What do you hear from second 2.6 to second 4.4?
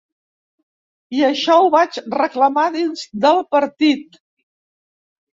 dins del partit.